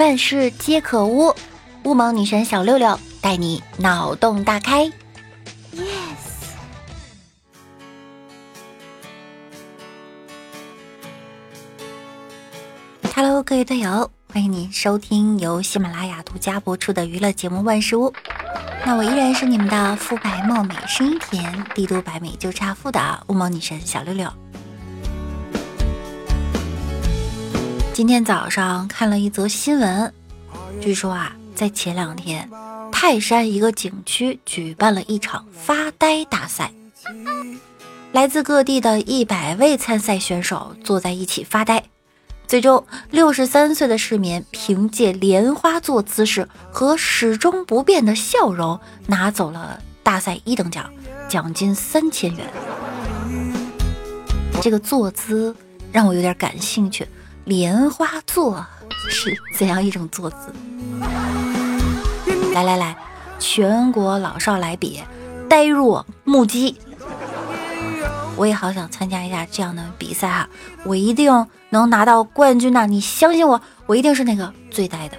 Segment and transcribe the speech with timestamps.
[0.00, 1.34] 万事皆可污，
[1.84, 4.86] 乌蒙女神小六六带你脑洞大开。
[5.76, 5.84] Yes。
[13.14, 18.10] Hello，各位队友，欢迎你收听由喜马拉雅独家播出的娱乐节目《万事屋》。
[18.86, 24.32] 那我依然是你们的肤白貌美、声音甜、帝都白美就差富的乌蒙女神小六六。
[28.00, 30.10] 今天早上看了一则新闻，
[30.80, 32.48] 据说啊，在前两天，
[32.90, 36.72] 泰山一个景区举办了一场发呆大赛，
[38.12, 41.84] 来自各地的一百位参赛选手坐在一起发呆，
[42.46, 50.90] 最终六十三岁的市民凭借莲花坐姿势和始终不变的笑容，拿走了大赛一等奖，
[51.28, 52.46] 奖金三千元。
[54.62, 55.54] 这个坐姿
[55.92, 57.06] 让我有点感兴趣。
[57.44, 58.64] 莲花座
[59.08, 60.52] 是怎样一种坐姿？
[62.52, 62.96] 来来来，
[63.38, 65.02] 全国老少来比，
[65.48, 66.78] 呆若木鸡。
[68.36, 70.48] 我也好想参加一下这样的比赛哈，
[70.84, 72.86] 我一定能拿到冠军呐！
[72.86, 75.18] 你相信我，我一定是那个最呆的。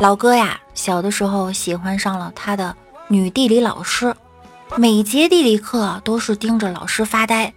[0.00, 2.74] 老哥呀，小的时候喜欢上了他的
[3.08, 4.14] 女地理老师。
[4.76, 7.52] 每节地理课都是盯着老师发呆，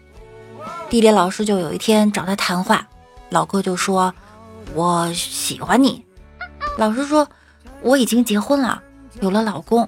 [0.90, 2.88] 地理老师就有一天找他谈话，
[3.30, 4.14] 老哥就说
[4.74, 6.04] ：“我喜欢你。”
[6.78, 7.28] 老师说
[7.82, 8.82] ：“我已经结婚了，
[9.22, 9.88] 有了老公，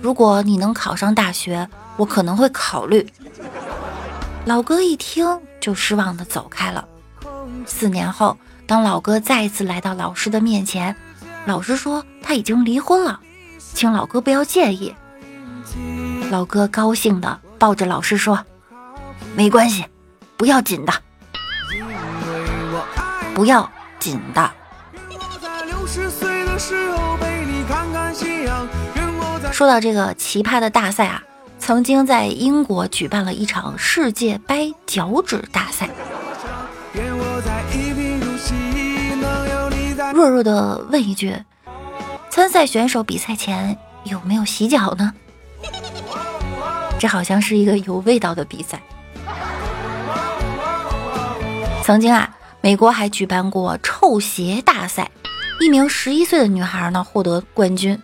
[0.00, 3.06] 如果你能考上大学，我可能会考虑。”
[4.44, 6.86] 老哥一听就失望的走开了。
[7.66, 10.94] 四年后，当老哥再一次来到老师的面前，
[11.46, 13.20] 老师说他已经离婚了，
[13.74, 14.94] 请老哥不要介意。
[16.30, 18.44] 老哥高兴的抱着老师说
[19.34, 19.84] ：“没关系，
[20.36, 20.92] 不要紧的，
[23.34, 24.50] 不要紧的。”
[29.50, 31.22] 说到这个奇葩的大赛啊，
[31.58, 35.88] 曾经在英国举办了一场世界掰脚趾大赛。
[40.12, 41.34] 弱弱的问一句：
[42.28, 45.14] 参赛选手比赛前有没有洗脚呢？
[46.98, 48.80] 这好像是一个有味道的比赛。
[51.82, 52.28] 曾经啊，
[52.60, 55.10] 美国还举办过臭鞋大赛，
[55.60, 57.98] 一名十一岁的女孩呢获得冠军。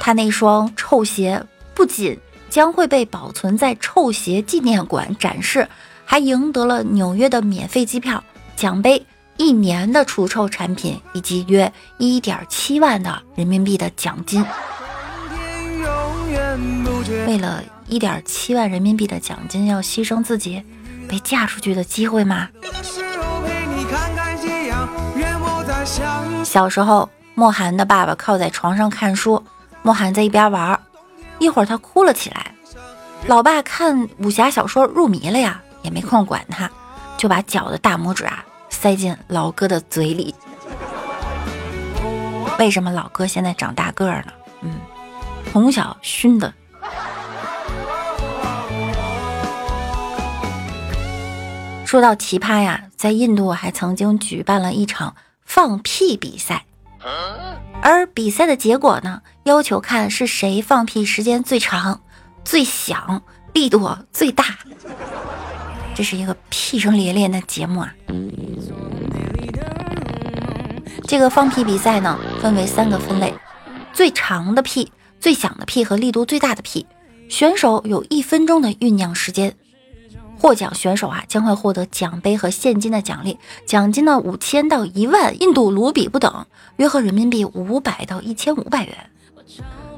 [0.00, 1.42] 她那双臭鞋
[1.74, 2.18] 不仅
[2.50, 5.66] 将会被保存在臭鞋纪念馆展示，
[6.04, 8.22] 还赢得了纽约的免费机票、
[8.56, 9.04] 奖杯、
[9.36, 14.44] 一年的除臭产品以及约一点七万的人民币的奖金。
[17.26, 20.62] 为了一点七万人民币的奖金，要牺牲自己
[21.08, 22.48] 被嫁出去的机会吗？
[26.44, 29.42] 小时候，莫寒的爸爸靠在床上看书，
[29.82, 30.78] 莫寒在一边玩，
[31.38, 32.52] 一会儿他哭了起来。
[33.26, 36.70] 老爸看武侠小说入迷了呀，也没空管他，
[37.16, 40.34] 就把脚的大拇指啊塞进老哥的嘴里。
[42.58, 44.32] 为什么老哥现在长大个儿了？
[44.62, 44.72] 嗯，
[45.52, 46.52] 从小熏的。
[51.84, 56.66] 说到奇葩呀，在印度还曾经举办了一场放屁比赛，
[57.80, 62.02] 而比赛的结果呢，要求看是谁放屁时间最长、
[62.44, 63.22] 最响、
[63.54, 64.44] 力度最大。
[65.94, 67.92] 这是一个屁声连连的节目啊！
[71.04, 73.34] 这个放屁比赛呢，分为三个分类：
[73.94, 76.86] 最长的屁、最响的屁和力度最大的屁。
[77.28, 79.54] 选手有一分钟的酝酿时间。
[80.38, 86.46] 获奖选手啊，将会获得奖杯和现金的奖励，奖金呢五千到一万印度卢比不等，
[86.76, 89.10] 约合人民币五百到一千五百元。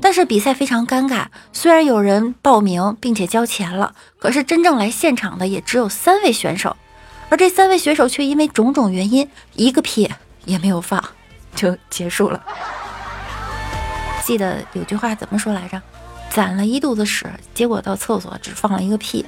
[0.00, 6.74] 但是比赛非常尴尬，虽然有人报名并且交钱了，可是真正来现场的也只有三位选手，
[7.28, 10.10] 而这三位选手却因为种种原因一个屁
[10.47, 11.04] 也没有放
[11.54, 12.42] 就结束了。
[14.24, 15.80] 记得有句话怎么说来着？
[16.30, 19.26] 攒了一肚子屎，结果到厕所只放了一个屁。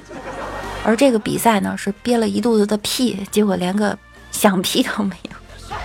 [0.85, 3.97] 而这个比赛呢，是憋了一肚子的屁，结果连个
[4.31, 5.77] 响屁都没有。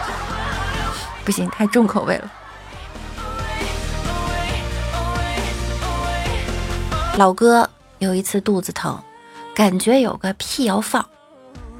[1.24, 2.32] 不行，太重口味了。
[7.16, 7.68] 老哥
[7.98, 8.96] 有一次肚子疼，
[9.54, 11.04] 感觉有个屁要放，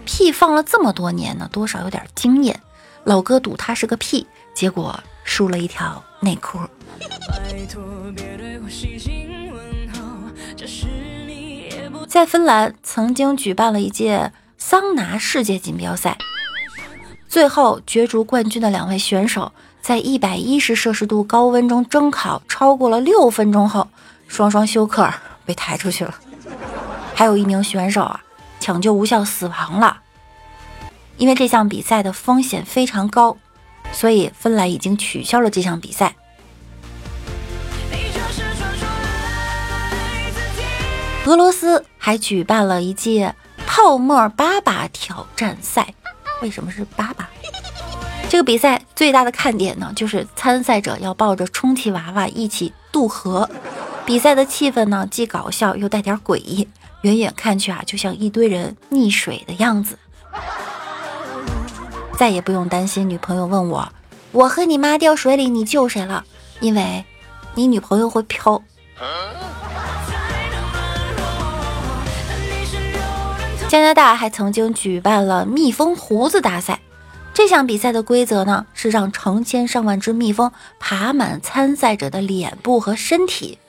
[0.04, 2.60] 屁放了这么多年呢，多少有点经验。
[3.04, 6.59] 老哥赌他是个屁，结果输了一条内裤。
[12.06, 16.17] 在芬兰曾经举办了一届桑拿世界锦标赛。
[17.29, 19.53] 最后角逐冠军的两位选手，
[19.83, 23.89] 在一百一十摄氏度高温中蒸烤超过了六分钟后，
[24.27, 25.12] 双双休克
[25.45, 26.15] 被抬出去了。
[27.15, 28.21] 还有一名选手啊，
[28.59, 30.00] 抢救无效死亡了。
[31.19, 33.37] 因为这项比赛的风险非常高，
[33.93, 36.14] 所以芬兰已经取消了这项比赛。
[41.26, 43.35] 俄罗斯还举办了一届
[43.67, 45.93] 泡沫爸爸挑战赛。
[46.40, 47.29] 为什么是爸爸？
[48.31, 53.49] 这个比赛最大的看点呢，就是参赛者要抱着充气娃娃一起渡河。
[54.06, 56.67] 比赛的气氛呢，既搞笑又带点诡异，
[57.02, 59.99] 远远看去啊，就像一堆人溺水的样子。
[62.19, 63.93] 再也不用担心女朋友问我
[64.32, 66.25] ：“我和你妈掉水里，你救谁了？”
[66.59, 67.05] 因为，
[67.55, 68.61] 你女朋友会飘。
[73.69, 76.81] 加拿大还曾经举办了蜜蜂胡子大赛，
[77.32, 80.50] 这项比赛的规则呢是让成千上万只蜜蜂
[80.81, 83.61] 爬满参赛者的脸部和身体，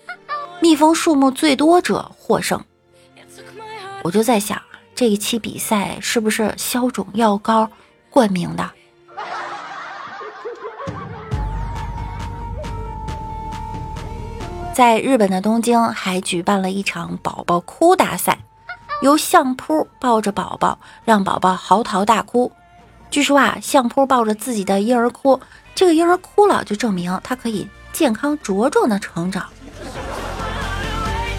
[0.60, 2.60] 蜜蜂数目最多者获胜。
[4.02, 4.60] 我就在想，
[4.96, 7.70] 这一期比赛是不是消肿药膏
[8.10, 8.70] 冠名的？
[14.74, 18.40] 在日本的东京还举办了一场宝宝哭大赛。
[19.02, 22.52] 由相扑抱着宝宝，让宝宝嚎啕大哭。
[23.10, 25.40] 据说啊，相扑抱着自己的婴儿哭，
[25.74, 29.46] 这个婴儿哭了，就证明他可以健康茁壮的成长。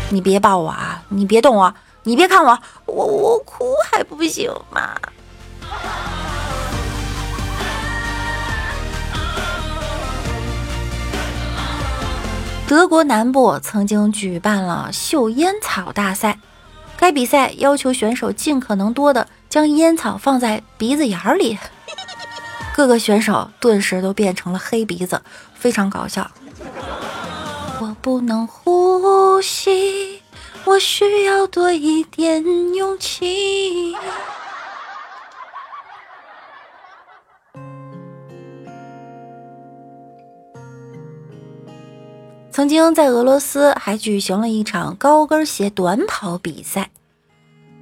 [0.09, 1.03] 你别抱我啊！
[1.09, 1.75] 你别动我！
[2.03, 2.59] 你别看我！
[2.87, 5.00] 我我哭还不行吗？
[12.71, 16.39] 德国南部曾经举办了嗅烟草大赛。
[16.97, 21.59] 该比赛要求选手尽可能多的将烟草放在鼻子眼儿里，
[22.73, 25.21] 各个选手顿时都变成了黑鼻子，
[25.53, 26.31] 非常搞笑。
[27.81, 30.23] 我不能呼吸，
[30.65, 32.41] 我需要多一点
[32.77, 33.97] 勇气。
[42.61, 46.91] 曾经在俄罗斯还举行了一场高跟鞋短跑比赛，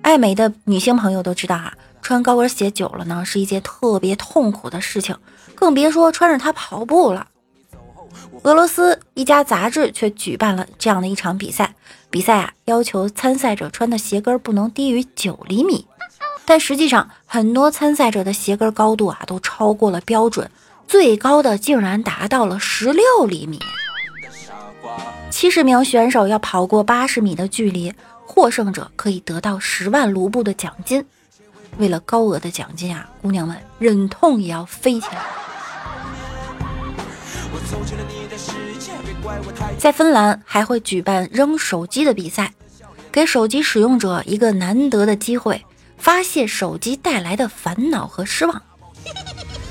[0.02, 5.16] 爱美的女性朋友都知道啊，穿高跟鞋久了呢是一件特别痛苦的事情，
[5.56, 7.26] 更别说穿着它跑步了。
[8.44, 11.74] 俄罗斯一家杂志却举办了这样的一场比赛，
[12.08, 15.88] 比赛啊要求参赛者穿的鞋跟不能低于九厘米，
[16.44, 20.48] 但实际上很多参赛者的鞋跟高度啊都超过了标准，
[20.86, 23.58] 最高的竟然达到了十六厘米。
[25.30, 27.92] 七十名选手要跑过八十米的距离，
[28.26, 31.04] 获胜者可以得到十万卢布的奖金。
[31.76, 35.22] 为了高额的奖金啊，姑娘们忍痛也要飞起来。
[39.78, 42.52] 在芬兰还会举办扔手机的比赛，
[43.12, 45.64] 给手机使用者一个难得的机会，
[45.98, 48.60] 发泄手机带来的烦恼和失望。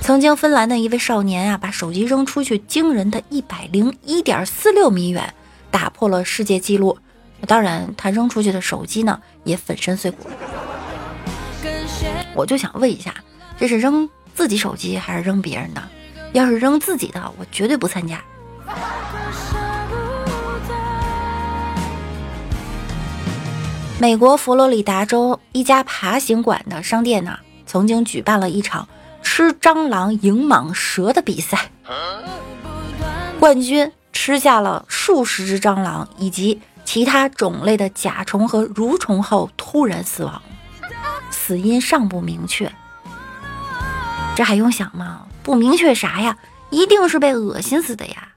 [0.02, 5.34] 曾经，芬兰的一位少年啊，把手机扔出去惊人的一百零一点四六米远。
[5.72, 6.98] 打破了世界纪录，
[7.46, 10.30] 当然，他扔出去的手机呢也粉身碎骨。
[12.34, 13.14] 我就想问一下，
[13.58, 15.82] 这是扔自己手机还是扔别人的？
[16.34, 18.22] 要是扔自己的，我绝对不参加。
[24.00, 28.88] 美国佛罗里达州一家爬行馆的商店呢，曾经举办了一场
[29.24, 31.72] 吃蟑螂赢蟒蛇的比赛，
[33.40, 33.92] 冠军。
[34.20, 40.42] 吃下了数十只蟑螂以及其他种类的甲虫和蠕虫后突然死亡，
[41.30, 42.70] 死因尚不明确。
[44.36, 45.28] 这还用想吗？
[45.44, 46.36] 不明确啥呀？
[46.72, 48.30] 一定是被恶心死的呀！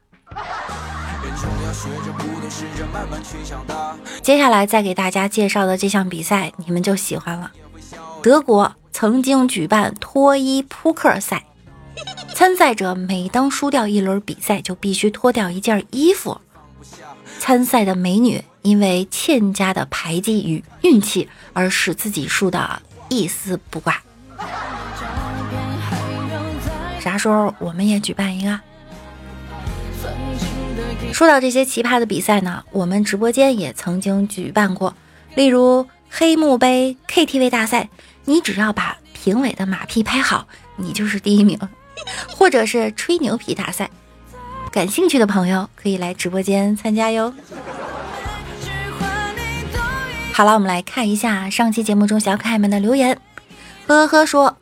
[4.20, 7.50] 接下来再给大家介绍的这项比赛，你们就喜欢了。
[8.22, 11.46] 德国曾经举办脱衣扑克赛。
[12.40, 16.40] 参赛者每当输掉一轮比赛，就必须脱掉一件衣服。
[17.38, 22.80] 参赛的美女因为欠佳的牌技与运气，而使自己输得
[23.10, 24.02] 一丝不挂。
[26.98, 28.58] 啥时候我们也举办一个？
[31.12, 34.96] 说到这些奇葩的比赛呢，我们直播间也曾经举办过，
[35.34, 37.90] 例如黑幕杯 KTV 大赛，
[38.24, 41.58] 你只要把评委的马屁拍好，你就是第一名。
[42.36, 43.90] 或者是吹牛皮大赛，
[44.72, 47.32] 感兴趣的朋友可以来直播间参加哟。
[50.32, 53.18] 好了，我们来看一下上期节目中小可爱们的留言。
[53.86, 54.56] 呵呵说，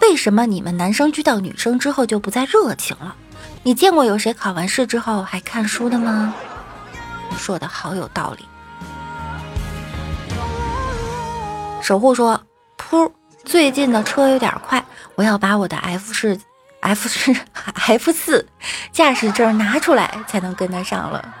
[0.00, 3.16] 为什么你们男生遇到女生之后就不再热情了？
[3.62, 6.34] 你见过有谁考完试之后还看书的吗？
[7.36, 8.44] 说的好有道理。
[11.82, 12.40] 守护说，
[12.78, 13.10] 噗，
[13.44, 14.84] 最近的车有点快，
[15.16, 16.38] 我要把我的 F 四
[16.84, 17.34] F 四
[17.86, 18.46] F 四
[18.92, 21.34] 驾驶证拿出来才能跟得上了。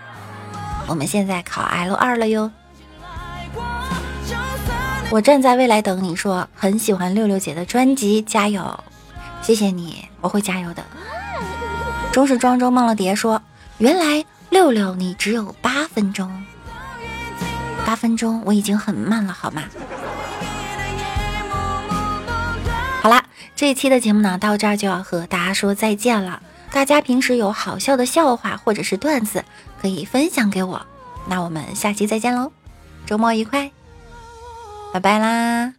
[0.86, 2.50] 我们现在考 L 二了哟。
[5.10, 8.82] 我站在未来等你说，很喜欢六六姐的专辑，加油！
[9.42, 10.82] 谢谢你，我会加油的。
[12.10, 13.42] 终是庄周梦了蝶说
[13.76, 16.44] ：“原来六六你只有八分钟，
[17.84, 19.62] 八分钟我已经很慢了，好吗？”
[23.56, 26.42] 这一期的节目呢，到这儿就要和大家说再见了。
[26.72, 29.44] 大家平时有好笑的笑话或者是段子，
[29.80, 30.84] 可以分享给我。
[31.28, 32.50] 那我们下期再见喽，
[33.06, 33.70] 周末愉快，
[34.92, 35.74] 拜拜啦！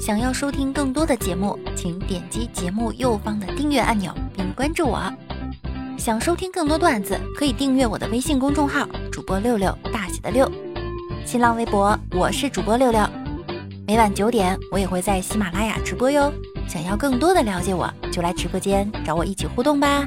[0.00, 5.00] 想要收听更多的节目，请点击节目右方的订阅按钮并关注我。
[5.96, 10.50] 想收听更多段子，可以订阅我的微信公众号“主播六六大写的六”，
[11.24, 13.23] 新浪微博我是主播六六。
[13.86, 16.32] 每晚九点，我也会在喜马拉雅直播哟。
[16.66, 20.06] 想要更多的了解我，就来直播间找我一起互动吧。